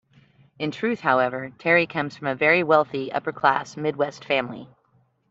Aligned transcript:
In 0.57 0.71
truth 0.71 1.01
however, 1.01 1.51
Terry 1.59 1.85
comes 1.85 2.17
from 2.17 2.25
a 2.25 2.33
very 2.33 2.63
wealthy, 2.63 3.11
upper 3.11 3.31
class, 3.31 3.77
Midwest 3.77 4.25
family. 4.25 4.67